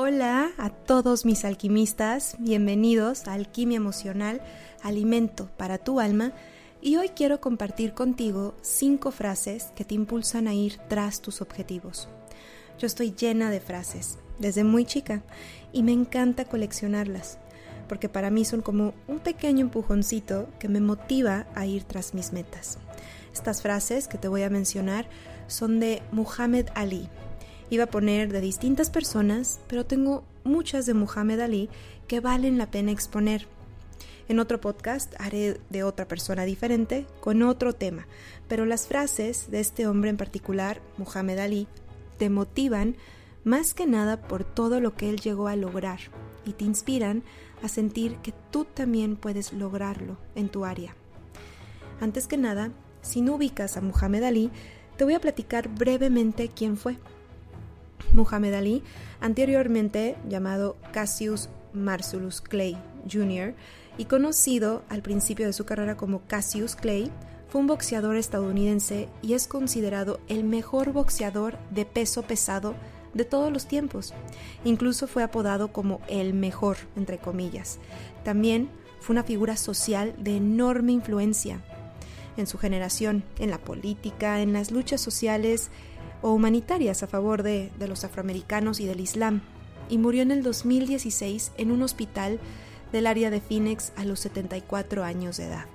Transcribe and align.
Hola 0.00 0.52
a 0.58 0.70
todos 0.70 1.24
mis 1.24 1.44
alquimistas, 1.44 2.36
bienvenidos 2.38 3.26
a 3.26 3.32
Alquimia 3.32 3.78
Emocional, 3.78 4.40
Alimento 4.80 5.50
para 5.56 5.76
tu 5.78 5.98
alma, 5.98 6.30
y 6.80 6.94
hoy 6.98 7.08
quiero 7.08 7.40
compartir 7.40 7.94
contigo 7.94 8.54
cinco 8.62 9.10
frases 9.10 9.72
que 9.74 9.84
te 9.84 9.96
impulsan 9.96 10.46
a 10.46 10.54
ir 10.54 10.78
tras 10.88 11.20
tus 11.20 11.42
objetivos. 11.42 12.08
Yo 12.78 12.86
estoy 12.86 13.10
llena 13.10 13.50
de 13.50 13.58
frases, 13.58 14.18
desde 14.38 14.62
muy 14.62 14.84
chica, 14.84 15.24
y 15.72 15.82
me 15.82 15.90
encanta 15.90 16.44
coleccionarlas, 16.44 17.38
porque 17.88 18.08
para 18.08 18.30
mí 18.30 18.44
son 18.44 18.62
como 18.62 18.94
un 19.08 19.18
pequeño 19.18 19.62
empujoncito 19.62 20.48
que 20.60 20.68
me 20.68 20.80
motiva 20.80 21.48
a 21.56 21.66
ir 21.66 21.82
tras 21.82 22.14
mis 22.14 22.32
metas. 22.32 22.78
Estas 23.34 23.62
frases 23.62 24.06
que 24.06 24.16
te 24.16 24.28
voy 24.28 24.44
a 24.44 24.48
mencionar 24.48 25.08
son 25.48 25.80
de 25.80 26.02
Muhammad 26.12 26.66
Ali, 26.76 27.08
Iba 27.70 27.84
a 27.84 27.90
poner 27.90 28.32
de 28.32 28.40
distintas 28.40 28.90
personas, 28.90 29.60
pero 29.68 29.84
tengo 29.84 30.24
muchas 30.44 30.86
de 30.86 30.94
Muhammad 30.94 31.40
Ali 31.40 31.68
que 32.06 32.20
valen 32.20 32.56
la 32.56 32.70
pena 32.70 32.92
exponer. 32.92 33.46
En 34.28 34.38
otro 34.38 34.60
podcast 34.60 35.14
haré 35.18 35.60
de 35.70 35.82
otra 35.82 36.06
persona 36.06 36.44
diferente 36.44 37.06
con 37.20 37.42
otro 37.42 37.74
tema, 37.74 38.06
pero 38.46 38.66
las 38.66 38.86
frases 38.86 39.50
de 39.50 39.60
este 39.60 39.86
hombre 39.86 40.10
en 40.10 40.16
particular, 40.16 40.80
Muhammad 40.96 41.38
Ali, 41.38 41.66
te 42.18 42.30
motivan 42.30 42.96
más 43.44 43.74
que 43.74 43.86
nada 43.86 44.20
por 44.20 44.44
todo 44.44 44.80
lo 44.80 44.94
que 44.94 45.08
él 45.08 45.20
llegó 45.20 45.48
a 45.48 45.56
lograr 45.56 46.00
y 46.44 46.52
te 46.52 46.64
inspiran 46.64 47.22
a 47.62 47.68
sentir 47.68 48.16
que 48.16 48.34
tú 48.50 48.64
también 48.64 49.16
puedes 49.16 49.52
lograrlo 49.52 50.18
en 50.34 50.48
tu 50.48 50.64
área. 50.64 50.94
Antes 52.00 52.26
que 52.26 52.36
nada, 52.36 52.70
si 53.02 53.20
no 53.20 53.34
ubicas 53.34 53.76
a 53.76 53.80
Muhammad 53.80 54.24
Ali, 54.24 54.50
te 54.96 55.04
voy 55.04 55.14
a 55.14 55.20
platicar 55.20 55.68
brevemente 55.68 56.48
quién 56.48 56.76
fue. 56.76 56.98
Muhammad 58.18 58.54
Ali, 58.54 58.82
anteriormente 59.20 60.16
llamado 60.28 60.76
Cassius 60.92 61.48
Marcellus 61.72 62.40
Clay 62.40 62.76
Jr. 63.10 63.54
y 63.96 64.04
conocido 64.04 64.82
al 64.88 65.02
principio 65.02 65.46
de 65.46 65.52
su 65.52 65.64
carrera 65.64 65.96
como 65.96 66.22
Cassius 66.26 66.76
Clay, 66.76 67.10
fue 67.48 67.62
un 67.62 67.66
boxeador 67.66 68.16
estadounidense 68.16 69.08
y 69.22 69.32
es 69.32 69.48
considerado 69.48 70.20
el 70.28 70.44
mejor 70.44 70.92
boxeador 70.92 71.56
de 71.70 71.86
peso 71.86 72.22
pesado 72.22 72.74
de 73.14 73.24
todos 73.24 73.50
los 73.50 73.66
tiempos. 73.66 74.12
Incluso 74.64 75.06
fue 75.06 75.22
apodado 75.22 75.72
como 75.72 76.00
el 76.08 76.34
mejor, 76.34 76.76
entre 76.96 77.18
comillas. 77.18 77.78
También 78.22 78.68
fue 79.00 79.14
una 79.14 79.22
figura 79.22 79.56
social 79.56 80.14
de 80.18 80.36
enorme 80.36 80.92
influencia 80.92 81.62
en 82.36 82.46
su 82.46 82.58
generación, 82.58 83.24
en 83.38 83.50
la 83.50 83.58
política, 83.58 84.40
en 84.40 84.52
las 84.52 84.70
luchas 84.70 85.00
sociales 85.00 85.70
o 86.22 86.32
humanitarias 86.32 87.02
a 87.02 87.06
favor 87.06 87.42
de, 87.42 87.70
los 87.78 88.04
afroamericanos 88.04 88.80
y 88.80 88.86
del 88.86 89.00
Islam, 89.00 89.42
y 89.88 89.98
murió 89.98 90.22
en 90.22 90.30
el 90.30 90.42
2016 90.42 91.52
en 91.56 91.70
un 91.70 91.82
hospital 91.82 92.38
del 92.92 93.06
área 93.06 93.30
de 93.30 93.40
Phoenix 93.40 93.92
a 93.96 94.04
los 94.04 94.20
74 94.20 95.04
años 95.04 95.36
de 95.36 95.46
edad. 95.46 95.66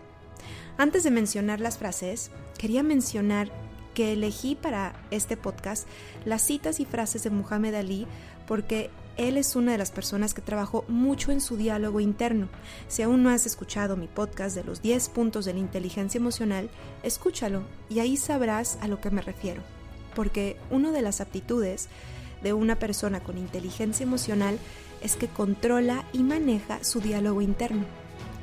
Antes 0.78 1.04
de 1.04 1.12
mencionar 1.12 1.60
las 1.60 1.78
frases, 1.78 2.32
quería 2.58 2.84
mencionar 2.84 3.52
que 3.94 4.14
elegí 4.14 4.56
para 4.56 4.94
este 5.12 5.38
podcast 5.38 5.88
las 6.26 6.42
citas 6.42 6.80
y 6.80 6.86
frases 6.86 7.24
de 7.24 7.30
Muhammad 7.30 7.76
Ali 7.76 8.08
porque 8.48 8.90
él 9.18 9.38
es 9.38 9.56
una 9.56 9.74
de 9.74 9.78
las 9.78 9.92
personas 9.92 10.34
que 10.34 10.42
trabajó 10.42 10.84
mucho 10.88 11.32
en 11.32 11.42
su 11.42 11.56
diálogo 11.56 12.00
interno. 12.00 12.50
Si 12.88 13.04
aún 13.04 13.22
no 13.22 13.30
has 13.30 13.46
escuchado 13.46 13.96
mi 13.96 14.08
podcast 14.08 14.56
de 14.56 14.64
los 14.64 14.82
10 14.82 15.10
puntos 15.10 15.46
de 15.46 15.54
la 15.54 15.60
inteligencia 15.60 16.18
emocional, 16.18 16.72
escúchalo 17.04 17.62
y 17.90 18.00
ahí 18.00 18.18
sabrás 18.18 18.80
a 18.82 18.88
lo 18.88 19.00
que 19.00 19.12
me 19.12 19.22
refiero 19.22 19.62
porque 20.16 20.58
una 20.70 20.92
de 20.92 21.02
las 21.02 21.22
aptitudes 21.22 21.90
de 22.42 22.54
una 22.54 22.78
persona 22.78 23.22
con 23.22 23.38
inteligencia 23.38 24.04
emocional 24.04 24.60
es 25.02 25.16
que 25.16 25.28
controla 25.28 26.06
y 26.14 26.24
maneja 26.24 26.84
su 26.84 27.02
diálogo 27.02 27.42
interno. 27.42 27.86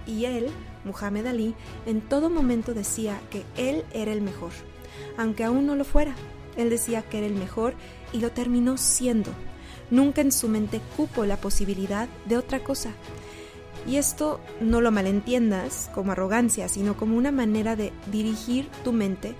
Y 0.06 0.25
él, 0.25 0.48
Muhammad 0.84 1.26
Ali, 1.26 1.54
en 1.86 2.00
todo 2.00 2.31
momento 2.31 2.75
decía 2.75 3.20
que 3.31 3.44
él 3.56 3.84
era 3.92 4.12
el 4.12 4.22
mejor, 4.22 4.50
aunque 5.16 5.44
aún 5.44 5.66
no 5.66 5.76
lo 5.76 5.84
fuera. 5.84 6.14
Él 6.56 6.70
decía 6.70 7.03
que 7.03 7.19
era 7.19 7.26
el 7.26 7.34
mejor 7.34 7.75
y 8.12 8.20
lo 8.20 8.32
terminó 8.32 8.76
siendo. 8.76 9.31
Nunca 9.91 10.20
en 10.20 10.32
su 10.32 10.48
mente 10.48 10.81
cupo 10.97 11.25
la 11.25 11.37
posibilidad 11.37 12.08
de 12.26 12.37
otra 12.37 12.60
cosa. 12.60 12.91
Y 13.87 13.97
esto 13.97 14.41
no 14.60 14.81
lo 14.81 14.91
malentiendas 14.91 15.91
como 15.94 16.12
arrogancia, 16.12 16.69
sino 16.69 16.97
como 16.97 17.16
una 17.16 17.32
manera 17.32 17.76
de 17.76 17.92
dirigir 18.10 18.69
tu 18.84 18.92
mente 18.92 19.34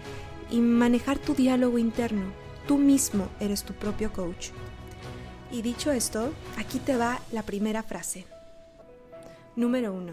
y 0.51 0.61
manejar 0.61 1.19
tu 1.19 1.35
diálogo 1.35 1.79
interno. 1.79 2.33
Tú 2.67 2.79
mismo 2.79 3.29
eres 3.41 3.65
tu 3.65 3.73
propio 3.75 4.13
coach. 4.13 4.49
Y 5.53 5.63
dicho 5.63 5.91
esto, 5.91 6.33
aquí 6.57 6.79
te 6.79 6.97
va 6.97 7.21
la 7.33 7.43
primera 7.43 7.83
frase. 7.83 8.27
Número 9.57 9.93
1. 9.93 10.13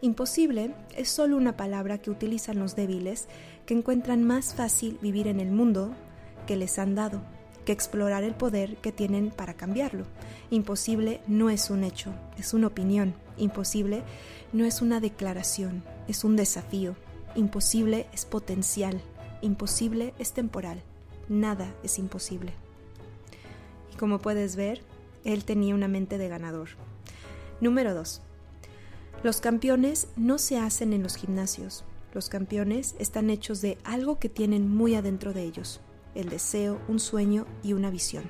Imposible 0.00 0.74
es 0.96 1.08
solo 1.08 1.36
una 1.36 1.56
palabra 1.56 1.98
que 1.98 2.10
utilizan 2.10 2.58
los 2.58 2.76
débiles 2.76 3.26
que 3.66 3.74
encuentran 3.74 4.22
más 4.24 4.54
fácil 4.54 4.98
vivir 5.02 5.26
en 5.26 5.40
el 5.40 5.50
mundo 5.50 5.92
que 6.46 6.56
les 6.56 6.78
han 6.78 6.94
dado, 6.94 7.20
que 7.64 7.72
explorar 7.72 8.24
el 8.24 8.34
poder 8.34 8.76
que 8.76 8.92
tienen 8.92 9.30
para 9.30 9.54
cambiarlo. 9.54 10.04
Imposible 10.50 11.20
no 11.26 11.50
es 11.50 11.68
un 11.70 11.82
hecho, 11.82 12.12
es 12.38 12.54
una 12.54 12.68
opinión. 12.68 13.14
Imposible 13.36 14.02
no 14.52 14.64
es 14.64 14.80
una 14.82 15.00
declaración, 15.00 15.82
es 16.06 16.24
un 16.24 16.36
desafío. 16.36 16.94
Imposible 17.34 18.06
es 18.12 18.24
potencial, 18.24 19.00
imposible 19.42 20.14
es 20.18 20.32
temporal, 20.32 20.82
nada 21.28 21.74
es 21.82 21.98
imposible. 21.98 22.52
Y 23.92 23.96
como 23.96 24.18
puedes 24.18 24.56
ver, 24.56 24.82
él 25.24 25.44
tenía 25.44 25.74
una 25.74 25.88
mente 25.88 26.18
de 26.18 26.28
ganador. 26.28 26.70
Número 27.60 27.94
2. 27.94 28.22
Los 29.22 29.40
campeones 29.40 30.08
no 30.16 30.38
se 30.38 30.58
hacen 30.58 30.92
en 30.92 31.02
los 31.02 31.16
gimnasios. 31.16 31.84
Los 32.14 32.28
campeones 32.28 32.94
están 32.98 33.30
hechos 33.30 33.60
de 33.60 33.78
algo 33.84 34.18
que 34.18 34.28
tienen 34.28 34.68
muy 34.74 34.94
adentro 34.94 35.32
de 35.32 35.42
ellos, 35.42 35.80
el 36.14 36.28
deseo, 36.28 36.80
un 36.88 37.00
sueño 37.00 37.46
y 37.62 37.72
una 37.72 37.90
visión. 37.90 38.24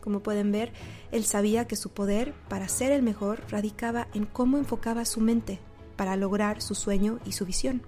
Como 0.00 0.20
pueden 0.20 0.50
ver, 0.52 0.72
él 1.12 1.24
sabía 1.24 1.66
que 1.66 1.76
su 1.76 1.90
poder 1.90 2.34
para 2.48 2.68
ser 2.68 2.92
el 2.92 3.02
mejor 3.02 3.42
radicaba 3.48 4.08
en 4.14 4.26
cómo 4.26 4.58
enfocaba 4.58 5.04
su 5.04 5.20
mente 5.20 5.60
para 5.96 6.16
lograr 6.16 6.60
su 6.60 6.74
sueño 6.74 7.20
y 7.24 7.32
su 7.32 7.46
visión 7.46 7.82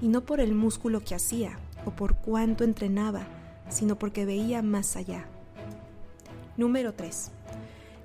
y 0.00 0.08
no 0.08 0.22
por 0.22 0.40
el 0.40 0.54
músculo 0.54 1.00
que 1.00 1.14
hacía 1.14 1.58
o 1.84 1.90
por 1.90 2.16
cuánto 2.16 2.64
entrenaba, 2.64 3.26
sino 3.68 3.98
porque 3.98 4.24
veía 4.24 4.62
más 4.62 4.96
allá. 4.96 5.26
Número 6.56 6.94
3. 6.94 7.30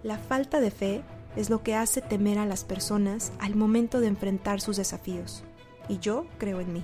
La 0.04 0.18
falta 0.18 0.60
de 0.60 0.72
fe 0.72 1.04
es 1.36 1.50
lo 1.50 1.62
que 1.62 1.76
hace 1.76 2.02
temer 2.02 2.40
a 2.40 2.46
las 2.46 2.64
personas 2.64 3.32
al 3.40 3.56
momento 3.56 4.00
de 4.00 4.08
enfrentar 4.08 4.62
sus 4.62 4.78
desafíos. 4.78 5.44
Y 5.88 6.00
yo 6.00 6.26
creo 6.38 6.60
en 6.60 6.74
mí. 6.74 6.84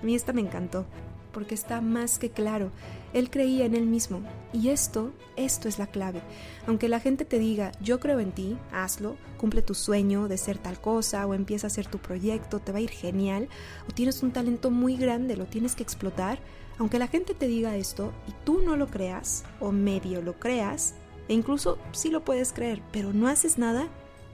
A 0.00 0.04
mí 0.04 0.14
esta 0.14 0.32
me 0.32 0.40
encantó 0.40 0.86
porque 1.32 1.54
está 1.54 1.80
más 1.80 2.18
que 2.18 2.30
claro. 2.30 2.70
Él 3.12 3.30
creía 3.30 3.64
en 3.64 3.74
él 3.74 3.86
mismo. 3.86 4.22
Y 4.52 4.68
esto, 4.68 5.12
esto 5.36 5.68
es 5.68 5.78
la 5.78 5.86
clave. 5.86 6.22
Aunque 6.66 6.88
la 6.88 7.00
gente 7.00 7.24
te 7.24 7.38
diga, 7.38 7.72
yo 7.80 8.00
creo 8.00 8.20
en 8.20 8.32
ti, 8.32 8.56
hazlo, 8.72 9.16
cumple 9.38 9.62
tu 9.62 9.74
sueño 9.74 10.28
de 10.28 10.38
ser 10.38 10.58
tal 10.58 10.80
cosa, 10.80 11.26
o 11.26 11.34
empieza 11.34 11.66
a 11.66 11.68
hacer 11.68 11.86
tu 11.86 11.98
proyecto, 11.98 12.60
te 12.60 12.72
va 12.72 12.78
a 12.78 12.82
ir 12.82 12.90
genial, 12.90 13.48
o 13.88 13.92
tienes 13.92 14.22
un 14.22 14.32
talento 14.32 14.70
muy 14.70 14.96
grande, 14.96 15.36
lo 15.36 15.46
tienes 15.46 15.74
que 15.74 15.82
explotar. 15.82 16.38
Aunque 16.78 16.98
la 16.98 17.08
gente 17.08 17.34
te 17.34 17.48
diga 17.48 17.76
esto 17.76 18.12
y 18.28 18.32
tú 18.44 18.62
no 18.62 18.76
lo 18.76 18.86
creas, 18.86 19.44
o 19.60 19.72
medio 19.72 20.22
lo 20.22 20.38
creas, 20.38 20.94
e 21.28 21.34
incluso 21.34 21.78
sí 21.92 22.10
lo 22.10 22.24
puedes 22.24 22.52
creer, 22.52 22.82
pero 22.92 23.12
no 23.12 23.28
haces 23.28 23.58
nada, 23.58 23.88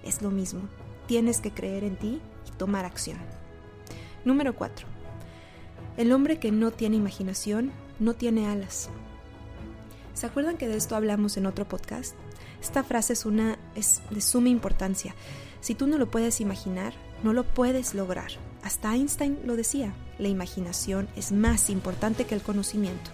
es 0.04 0.22
lo 0.22 0.31
mismo. 0.31 0.60
Tienes 1.06 1.41
que 1.41 1.53
creer 1.53 1.84
en 1.84 1.97
ti 1.97 2.20
y 2.47 2.50
tomar 2.56 2.84
acción. 2.84 3.19
Número 4.25 4.54
4 4.54 4.97
el 5.98 6.12
hombre 6.12 6.38
que 6.38 6.53
no 6.53 6.70
tiene 6.70 6.94
imaginación 6.94 7.72
no 7.99 8.14
tiene 8.14 8.46
alas. 8.46 8.88
¿Se 10.14 10.26
acuerdan 10.26 10.56
que 10.56 10.69
de 10.69 10.76
esto 10.76 10.94
hablamos 10.94 11.37
en 11.37 11.44
otro 11.44 11.67
podcast? 11.67 12.14
Esta 12.62 12.84
frase 12.84 13.14
es 13.14 13.26
una 13.26 13.58
es 13.75 14.00
de 14.11 14.20
suma 14.20 14.49
importancia. 14.49 15.17
Si 15.61 15.75
tú 15.75 15.88
no 15.88 15.99
lo 15.99 16.08
puedes 16.08 16.40
imaginar, 16.40 16.94
no 17.25 17.32
lo 17.32 17.43
puedes 17.43 17.94
lograr. 17.94 18.31
Hasta 18.62 18.94
Einstein 18.94 19.40
lo 19.44 19.56
decía, 19.56 19.93
la 20.20 20.28
imaginación 20.28 21.08
es 21.17 21.32
más 21.32 21.69
importante 21.69 22.26
que 22.26 22.37
el 22.37 22.43
conocimiento. 22.43 23.11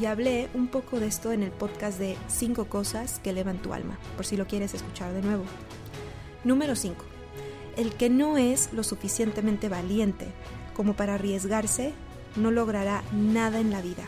Y 0.00 0.06
hablé 0.06 0.48
un 0.54 0.66
poco 0.66 0.98
de 0.98 1.06
esto 1.06 1.30
en 1.30 1.44
el 1.44 1.52
podcast 1.52 2.00
de 2.00 2.16
5 2.26 2.64
cosas 2.64 3.20
que 3.20 3.30
elevan 3.30 3.62
tu 3.62 3.74
alma, 3.74 3.96
por 4.16 4.26
si 4.26 4.36
lo 4.36 4.48
quieres 4.48 4.74
escuchar 4.74 5.12
de 5.12 5.22
nuevo. 5.22 5.44
Número 6.42 6.74
5. 6.74 6.96
El 7.76 7.92
que 7.94 8.10
no 8.10 8.38
es 8.38 8.72
lo 8.72 8.82
suficientemente 8.82 9.68
valiente 9.68 10.26
como 10.74 10.94
para 10.94 11.14
arriesgarse 11.14 11.92
no 12.38 12.50
logrará 12.50 13.02
nada 13.12 13.60
en 13.60 13.70
la 13.70 13.82
vida. 13.82 14.04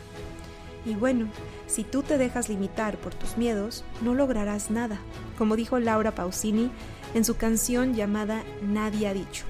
Y 0.84 0.94
bueno, 0.94 1.28
si 1.66 1.84
tú 1.84 2.02
te 2.02 2.16
dejas 2.16 2.48
limitar 2.48 2.96
por 2.98 3.14
tus 3.14 3.36
miedos, 3.36 3.84
no 4.00 4.14
lograrás 4.14 4.70
nada, 4.70 4.98
como 5.36 5.56
dijo 5.56 5.78
Laura 5.78 6.14
Pausini 6.14 6.70
en 7.14 7.24
su 7.24 7.36
canción 7.36 7.94
llamada 7.94 8.42
Nadie 8.62 9.08
ha 9.08 9.14
dicho. 9.14 9.44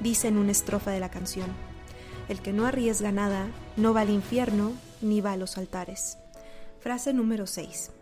Dice 0.00 0.28
en 0.28 0.38
una 0.38 0.52
estrofa 0.52 0.90
de 0.90 1.00
la 1.00 1.10
canción, 1.10 1.48
el 2.28 2.40
que 2.40 2.52
no 2.52 2.66
arriesga 2.66 3.12
nada 3.12 3.46
no 3.76 3.94
va 3.94 4.00
al 4.00 4.10
infierno 4.10 4.72
ni 5.00 5.20
va 5.20 5.32
a 5.32 5.36
los 5.36 5.56
altares. 5.58 6.18
Frase 6.80 7.12
número 7.12 7.46
6. 7.46 7.92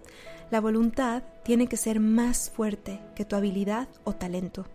La 0.51 0.61
voluntad 0.61 1.23
tiene 1.43 1.67
que 1.67 1.77
ser 1.77 2.01
más 2.01 2.51
fuerte 2.51 3.01
que 3.15 3.25
tu 3.25 3.37
habilidad 3.37 3.89
o 4.05 4.13
talento. 4.15 4.67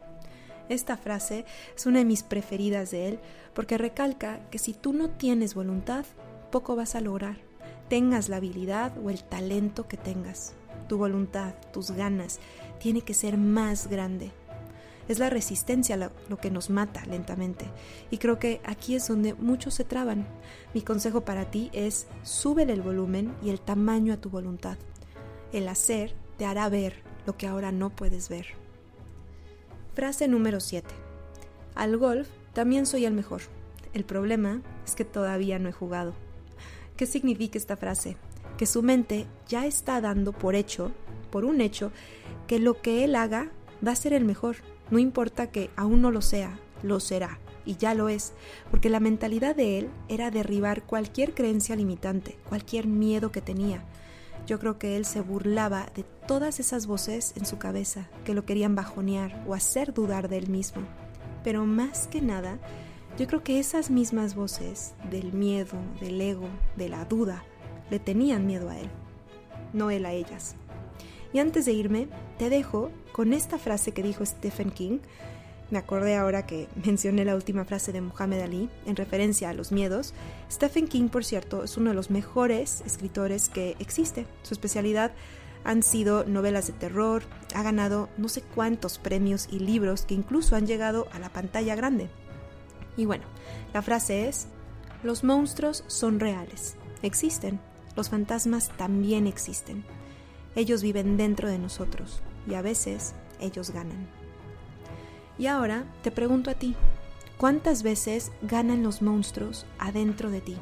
Esta 0.70 0.98
frase 0.98 1.46
es 1.76 1.86
una 1.88 2.00
de 2.00 2.06
mis 2.06 2.22
preferidas 2.22 2.92
de 2.92 3.10
él 3.10 3.20
porque 3.56 3.80
recalca 3.80 4.40
que 4.52 4.60
si 4.60 4.74
tú 4.74 4.94
no 4.94 5.10
tienes 5.10 5.56
voluntad, 5.56 6.06
poco 6.52 6.76
vas 6.76 6.94
a 6.94 7.02
lograr, 7.02 7.38
tengas 7.90 8.30
la 8.30 8.38
habilidad 8.38 8.94
o 9.04 9.10
el 9.10 9.24
talento 9.24 9.88
que 9.88 9.98
tengas. 9.98 10.54
Tu 10.88 10.98
voluntad, 10.98 11.56
tus 11.74 11.92
ganas, 11.92 12.40
tiene 12.80 13.02
que 13.02 13.16
ser 13.16 13.38
más 13.38 13.88
grande. 13.88 14.32
Es 15.08 15.18
la 15.18 15.32
resistencia 15.32 15.98
lo, 15.98 16.38
que 16.38 16.52
nos 16.52 16.70
mata 16.70 17.04
lentamente. 17.08 17.66
Y 18.12 18.20
creo 18.20 18.38
que 18.38 18.62
aquí 18.64 18.94
es 18.94 19.08
donde 19.08 19.34
muchos 19.34 19.74
se 19.74 19.84
traban. 19.84 20.28
Mi 20.76 20.84
consejo 20.84 21.22
para 21.22 21.50
ti 21.50 21.72
es 21.74 22.06
súbele 22.22 22.74
el 22.74 22.84
volumen 22.84 23.34
y 23.44 23.50
el 23.50 23.60
tamaño 23.60 24.14
a 24.14 24.18
tu 24.18 24.30
voluntad. 24.30 24.78
El 25.52 25.68
hacer 25.68 26.14
te 26.38 26.46
hará 26.46 26.70
ver 26.70 27.02
lo 27.26 27.38
que 27.38 27.48
ahora 27.48 27.72
no 27.72 27.90
puedes 27.90 28.30
ver. 28.30 28.69
Frase 30.00 30.30
número 30.30 30.62
7. 30.62 30.88
Al 31.76 31.98
golf 31.98 32.30
también 32.54 32.86
soy 32.86 33.04
el 33.04 33.14
mejor. 33.14 33.42
El 33.94 34.06
problema 34.06 34.62
es 34.86 34.96
que 34.96 35.04
todavía 35.04 35.60
no 35.60 35.68
he 35.68 35.74
jugado. 35.74 36.14
¿Qué 36.96 37.06
significa 37.06 37.58
esta 37.58 37.76
frase? 37.76 38.16
Que 38.58 38.66
su 38.66 38.82
mente 38.82 39.26
ya 39.50 39.66
está 39.66 40.00
dando 40.00 40.32
por 40.32 40.56
hecho, 40.56 40.94
por 41.32 41.44
un 41.44 41.60
hecho, 41.60 41.92
que 42.48 42.60
lo 42.60 42.82
que 42.82 43.04
él 43.04 43.14
haga 43.14 43.52
va 43.86 43.92
a 43.92 43.96
ser 43.98 44.14
el 44.14 44.24
mejor. 44.24 44.56
No 44.90 45.00
importa 45.00 45.52
que 45.52 45.70
aún 45.76 46.02
no 46.02 46.12
lo 46.12 46.22
sea, 46.22 46.58
lo 46.82 47.02
será. 47.02 47.38
Y 47.66 47.76
ya 47.76 47.94
lo 47.94 48.08
es, 48.08 48.32
porque 48.72 48.90
la 48.90 49.02
mentalidad 49.02 49.54
de 49.54 49.80
él 49.80 49.90
era 50.08 50.32
derribar 50.32 50.84
cualquier 50.84 51.34
creencia 51.34 51.76
limitante, 51.76 52.38
cualquier 52.48 52.88
miedo 52.88 53.34
que 53.34 53.42
tenía. 53.42 53.84
Yo 54.50 54.58
creo 54.58 54.80
que 54.80 54.98
él 54.98 55.06
se 55.06 55.22
burlaba 55.22 55.92
de 55.94 56.02
todas 56.26 56.60
esas 56.60 56.88
voces 56.88 57.34
en 57.38 57.46
su 57.46 57.60
cabeza 57.60 58.10
que 58.26 58.34
lo 58.34 58.46
querían 58.46 58.74
bajonear 58.74 59.44
o 59.48 59.54
hacer 59.54 59.94
dudar 59.94 60.28
de 60.28 60.40
él 60.40 60.50
mismo. 60.50 60.82
Pero 61.44 61.68
más 61.68 62.08
que 62.08 62.20
nada, 62.20 62.58
yo 63.20 63.28
creo 63.28 63.44
que 63.44 63.60
esas 63.60 63.92
mismas 63.92 64.34
voces 64.34 64.96
del 65.12 65.34
miedo, 65.34 65.78
del 66.02 66.20
ego, 66.20 66.50
de 66.78 66.90
la 66.90 67.06
duda, 67.06 67.44
le 67.92 68.00
tenían 68.00 68.48
miedo 68.48 68.72
a 68.72 68.80
él, 68.80 68.90
no 69.72 69.92
él 69.92 70.04
a 70.08 70.14
ellas. 70.14 70.56
Y 71.32 71.38
antes 71.38 71.66
de 71.66 71.74
irme, 71.74 72.08
te 72.40 72.50
dejo 72.50 72.90
con 73.12 73.34
esta 73.34 73.60
frase 73.60 73.92
que 73.92 74.02
dijo 74.02 74.26
Stephen 74.26 74.72
King. 74.72 74.98
Me 75.72 75.78
acordé 75.78 76.16
ahora 76.16 76.46
que 76.46 76.68
mencioné 76.84 77.26
la 77.26 77.36
última 77.36 77.64
frase 77.64 77.92
de 77.92 78.02
Muhammad 78.02 78.42
Ali 78.42 78.70
en 78.86 78.96
referencia 78.96 79.50
a 79.50 79.54
los 79.54 79.72
miedos. 79.72 80.14
Stephen 80.52 80.88
King, 80.88 81.10
por 81.10 81.24
cierto, 81.24 81.64
es 81.64 81.78
uno 81.78 81.92
de 81.92 81.96
los 81.96 82.10
mejores 82.10 82.82
escritores 82.86 83.50
que 83.50 83.76
existe. 83.80 84.26
Su 84.42 84.54
especialidad 84.56 85.12
han 85.64 85.84
sido 85.84 86.24
novelas 86.26 86.68
de 86.68 86.74
terror, 86.74 87.24
ha 87.54 87.64
ganado 87.64 88.10
no 88.18 88.30
sé 88.30 88.42
cuántos 88.42 88.98
premios 88.98 89.48
y 89.52 89.60
libros 89.60 90.04
que 90.04 90.16
incluso 90.16 90.56
han 90.56 90.66
llegado 90.66 91.08
a 91.12 91.20
la 91.20 91.30
pantalla 91.30 91.76
grande. 91.76 92.10
Y 92.98 93.06
bueno, 93.06 93.26
la 93.74 93.82
frase 93.82 94.28
es, 94.28 94.48
los 95.04 95.24
monstruos 95.24 95.84
son 95.88 96.20
reales, 96.20 96.76
existen, 97.04 97.60
los 97.96 98.10
fantasmas 98.10 98.70
también 98.78 99.28
existen. 99.28 99.84
Ellos 100.56 100.82
viven 100.82 101.18
dentro 101.18 101.48
de 101.48 101.60
nosotros 101.60 102.22
y 102.48 102.56
a 102.56 102.62
veces 102.62 103.14
ellos 103.40 103.72
ganan. 103.72 104.19
Y 105.40 105.48
ahora 105.48 105.86
te 106.04 106.12
pregunto 106.12 106.52
a 106.52 106.54
ti, 106.54 106.76
¿cuántas 107.38 107.82
veces 107.82 108.32
ganan 108.42 108.84
los 108.84 109.02
monstruos 109.02 109.66
adentro 109.80 110.30
de 110.30 110.42
ti? 110.42 110.58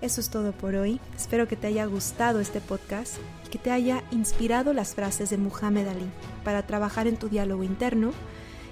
Eso 0.00 0.20
es 0.20 0.30
todo 0.30 0.50
por 0.52 0.74
hoy. 0.74 0.98
Espero 1.16 1.46
que 1.48 1.56
te 1.56 1.68
haya 1.68 1.86
gustado 1.86 2.40
este 2.40 2.60
podcast 2.60 3.18
y 3.46 3.48
que 3.48 3.58
te 3.58 3.70
haya 3.70 4.02
inspirado 4.10 4.72
las 4.72 4.96
frases 4.96 5.30
de 5.30 5.38
Muhammad 5.38 5.86
Ali 5.88 6.10
para 6.44 6.66
trabajar 6.66 7.06
en 7.06 7.16
tu 7.16 7.28
diálogo 7.28 7.62
interno 7.62 8.10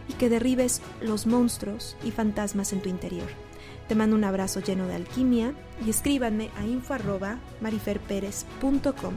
y 0.09 0.15
que 0.15 0.29
derribes 0.29 0.83
los 1.01 1.27
monstruos 1.27 1.97
y 2.05 2.11
fantasmas 2.11 2.73
en 2.73 2.83
tu 2.83 2.89
interior. 2.89 3.29
Te 3.89 3.95
mando 3.95 4.17
un 4.17 4.25
abrazo 4.25 4.59
lleno 4.61 4.89
de 4.89 4.97
alquimia 4.97 5.55
y 5.87 5.91
escríbanme 5.91 6.51
a 6.59 6.67
info.mariferperez.com 6.67 9.15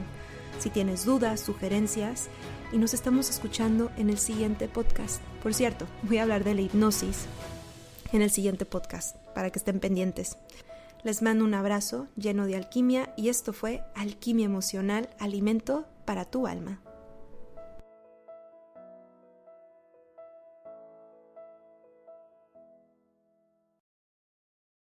si 0.58 0.70
tienes 0.70 1.04
dudas, 1.04 1.40
sugerencias 1.40 2.28
y 2.72 2.78
nos 2.78 2.94
estamos 2.94 3.30
escuchando 3.30 3.90
en 3.96 4.10
el 4.10 4.18
siguiente 4.18 4.68
podcast. 4.68 5.20
Por 5.42 5.54
cierto, 5.54 5.86
voy 6.02 6.18
a 6.18 6.22
hablar 6.22 6.44
de 6.44 6.54
la 6.54 6.62
hipnosis 6.62 7.26
en 8.12 8.22
el 8.22 8.30
siguiente 8.30 8.64
podcast 8.64 9.16
para 9.34 9.50
que 9.50 9.58
estén 9.58 9.80
pendientes. 9.80 10.36
Les 11.04 11.22
mando 11.22 11.44
un 11.44 11.54
abrazo 11.54 12.08
lleno 12.16 12.46
de 12.46 12.56
alquimia 12.56 13.12
y 13.16 13.28
esto 13.28 13.52
fue 13.52 13.82
Alquimia 13.94 14.46
Emocional, 14.46 15.08
Alimento 15.18 15.86
para 16.04 16.24
tu 16.24 16.46
alma. 16.46 16.80